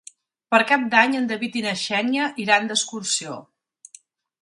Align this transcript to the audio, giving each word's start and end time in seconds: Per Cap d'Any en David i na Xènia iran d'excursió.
Per 0.55 0.59
Cap 0.71 0.85
d'Any 0.93 1.13
en 1.19 1.27
David 1.33 1.59
i 1.63 1.63
na 1.67 1.75
Xènia 1.83 2.33
iran 2.47 2.69
d'excursió. 2.73 3.41